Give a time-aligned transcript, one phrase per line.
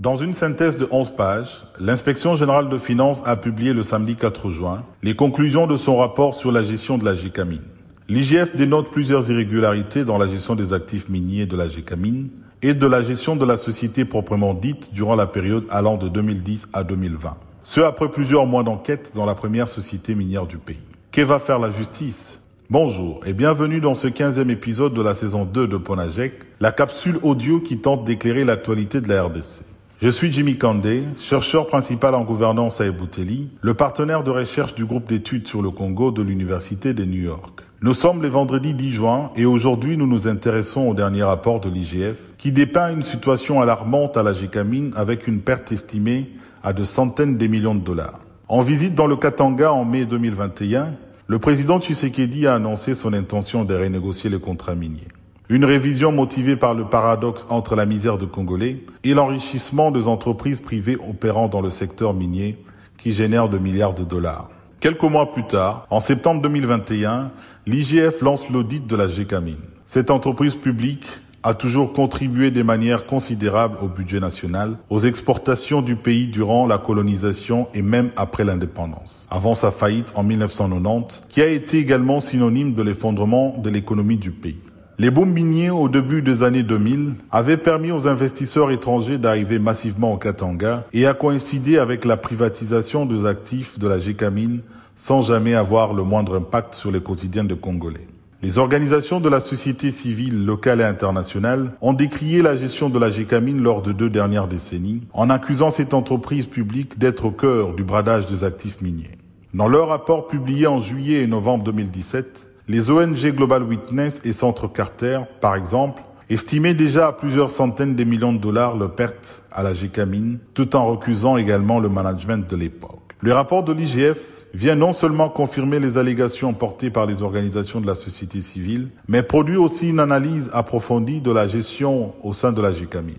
[0.00, 4.48] Dans une synthèse de 11 pages, l'inspection générale de finances a publié le samedi 4
[4.48, 7.64] juin les conclusions de son rapport sur la gestion de la GECAMINE.
[8.08, 12.28] L'IGF dénote plusieurs irrégularités dans la gestion des actifs miniers de la GECAMINE
[12.62, 16.68] et de la gestion de la société proprement dite durant la période allant de 2010
[16.72, 17.36] à 2020.
[17.64, 20.78] Ce après plusieurs mois d'enquête dans la première société minière du pays.
[21.10, 22.40] Que va faire la justice?
[22.70, 27.18] Bonjour et bienvenue dans ce 15e épisode de la saison 2 de Ponajek, la capsule
[27.24, 29.64] audio qui tente d'éclairer l'actualité de la RDC.
[30.00, 34.84] Je suis Jimmy Kandé, chercheur principal en gouvernance à Ebouteli, le partenaire de recherche du
[34.84, 37.62] groupe d'études sur le Congo de l'Université de New York.
[37.82, 41.68] Nous sommes les vendredis 10 juin et aujourd'hui nous nous intéressons au dernier rapport de
[41.68, 46.30] l'IGF qui dépeint une situation alarmante à la GECAMINE avec une perte estimée
[46.62, 48.20] à de centaines de millions de dollars.
[48.46, 50.94] En visite dans le Katanga en mai 2021,
[51.26, 55.08] le président Tshisekedi a annoncé son intention de renégocier les contrats miniers.
[55.50, 60.60] Une révision motivée par le paradoxe entre la misère de Congolais et l'enrichissement des entreprises
[60.60, 62.58] privées opérant dans le secteur minier
[62.98, 64.50] qui génèrent de milliards de dollars.
[64.78, 67.30] Quelques mois plus tard, en septembre 2021,
[67.64, 69.56] l'IGF lance l'audit de la GECAMINE.
[69.86, 71.06] Cette entreprise publique
[71.42, 76.76] a toujours contribué de manière considérable au budget national, aux exportations du pays durant la
[76.76, 82.74] colonisation et même après l'indépendance, avant sa faillite en 1990, qui a été également synonyme
[82.74, 84.58] de l'effondrement de l'économie du pays.
[85.00, 90.12] Les booms miniers au début des années 2000 avaient permis aux investisseurs étrangers d'arriver massivement
[90.14, 94.60] au Katanga et a coïncidé avec la privatisation des actifs de la GECAMINE
[94.96, 98.08] sans jamais avoir le moindre impact sur les quotidiens de Congolais.
[98.42, 103.10] Les organisations de la société civile locale et internationale ont décrié la gestion de la
[103.10, 107.84] GECAMINE lors de deux dernières décennies en accusant cette entreprise publique d'être au cœur du
[107.84, 109.12] bradage des actifs miniers.
[109.54, 114.68] Dans leur rapport publié en juillet et novembre 2017, les ONG Global Witness et Centre
[114.68, 119.62] Carter, par exemple, estimaient déjà à plusieurs centaines de millions de dollars le perte à
[119.62, 123.14] la GECAMINE, tout en recusant également le management de l'époque.
[123.20, 127.86] Le rapport de l'IGF vient non seulement confirmer les allégations portées par les organisations de
[127.86, 132.60] la société civile, mais produit aussi une analyse approfondie de la gestion au sein de
[132.60, 133.16] la GECAMINE.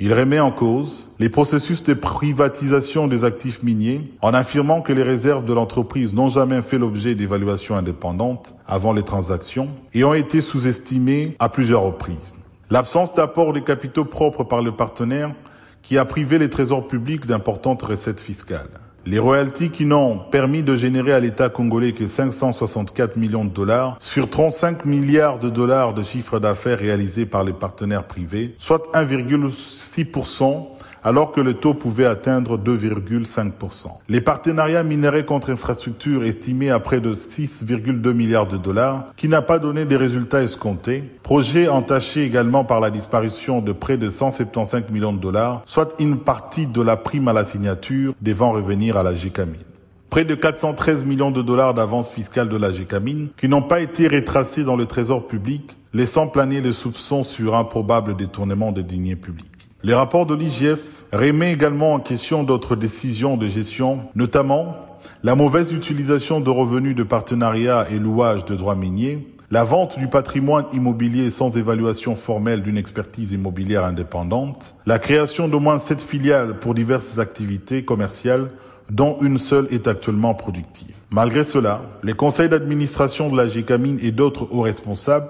[0.00, 5.02] Il remet en cause les processus de privatisation des actifs miniers en affirmant que les
[5.02, 10.40] réserves de l'entreprise n'ont jamais fait l'objet d'évaluations indépendantes avant les transactions et ont été
[10.40, 12.36] sous-estimées à plusieurs reprises.
[12.70, 15.34] L'absence d'apport des capitaux propres par le partenaire
[15.82, 18.70] qui a privé les trésors publics d'importantes recettes fiscales.
[19.06, 23.96] Les royalties qui n'ont permis de générer à l'État congolais que 564 millions de dollars
[24.00, 30.77] sur 35 milliards de dollars de chiffre d'affaires réalisés par les partenaires privés, soit 1,6%
[31.02, 33.88] alors que le taux pouvait atteindre 2,5%.
[34.08, 39.42] Les partenariats minéraux contre infrastructures estimés à près de 6,2 milliards de dollars, qui n'a
[39.42, 41.04] pas donné des résultats escomptés.
[41.22, 46.18] Projet entaché également par la disparition de près de 175 millions de dollars, soit une
[46.18, 49.62] partie de la prime à la signature devant revenir à la GECAMINE
[50.10, 54.08] près de 413 millions de dollars d'avance fiscale de la GECAMINE qui n'ont pas été
[54.08, 59.16] retracés dans le trésor public, laissant planer les soupçons sur un probable détournement des deniers
[59.16, 59.57] publics.
[59.84, 64.74] Les rapports de l'IGF remet également en question d'autres décisions de gestion, notamment
[65.22, 70.08] la mauvaise utilisation de revenus de partenariat et louage de droits miniers, la vente du
[70.08, 76.58] patrimoine immobilier sans évaluation formelle d'une expertise immobilière indépendante, la création d'au moins sept filiales
[76.58, 78.50] pour diverses activités commerciales
[78.90, 80.94] dont une seule est actuellement productive.
[81.10, 85.28] Malgré cela, les conseils d'administration de la GECAMINE et d'autres hauts responsables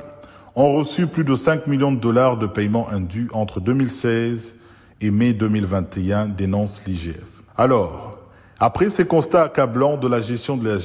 [0.58, 4.56] ont reçu plus de 5 millions de dollars de paiements indus entre 2016
[5.00, 7.42] et mai 2021, dénonce l'IGF.
[7.56, 8.18] Alors,
[8.58, 10.78] après ces constats accablants de la gestion de la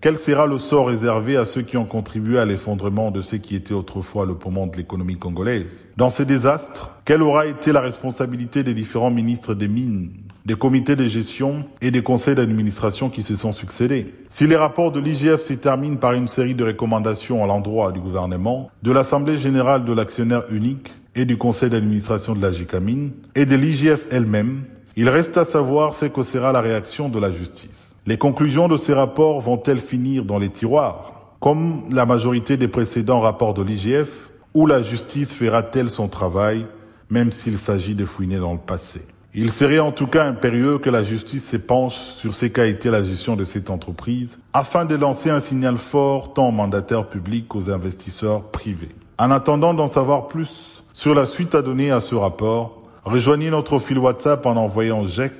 [0.00, 3.56] quel sera le sort réservé à ceux qui ont contribué à l'effondrement de ce qui
[3.56, 5.88] était autrefois le poumon de l'économie congolaise?
[5.96, 10.12] Dans ces désastres, quelle aura été la responsabilité des différents ministres des Mines?
[10.44, 14.12] Des comités de gestion et des conseils d'administration qui se sont succédés.
[14.28, 18.00] Si les rapports de l'IGF se terminent par une série de recommandations à l'endroit du
[18.00, 23.46] gouvernement, de l'Assemblée générale de l'actionnaire unique et du conseil d'administration de la GICAMINE et
[23.46, 24.64] de l'IGF elle-même,
[24.96, 27.96] il reste à savoir ce que sera la réaction de la justice.
[28.06, 33.20] Les conclusions de ces rapports vont-elles finir dans les tiroirs Comme la majorité des précédents
[33.20, 36.66] rapports de l'IGF, ou la justice fera-t-elle son travail,
[37.08, 39.00] même s'il s'agit de fouiner dans le passé?
[39.36, 43.02] Il serait en tout cas impérieux que la justice s'épanche sur ce qu'a été la
[43.02, 47.68] gestion de cette entreprise afin de lancer un signal fort tant aux mandataires publics qu'aux
[47.68, 48.90] investisseurs privés.
[49.18, 53.80] En attendant d'en savoir plus sur la suite à donner à ce rapport, rejoignez notre
[53.80, 55.32] fil WhatsApp en envoyant GEC,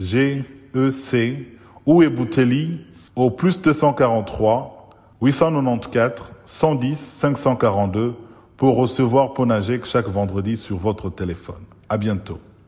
[0.00, 1.46] G-E-C
[1.84, 2.80] ou Ebouteli
[3.16, 4.90] au plus 243
[5.20, 8.14] 894 110 542
[8.56, 11.62] pour recevoir Ponagec chaque vendredi sur votre téléphone.
[11.90, 12.38] À bientôt.